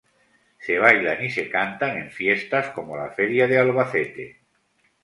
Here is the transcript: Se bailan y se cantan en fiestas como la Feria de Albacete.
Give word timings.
Se 0.57 0.79
bailan 0.79 1.23
y 1.23 1.29
se 1.29 1.47
cantan 1.47 1.95
en 1.99 2.09
fiestas 2.09 2.69
como 2.71 2.97
la 2.97 3.11
Feria 3.11 3.47
de 3.47 3.59
Albacete. 3.59 4.41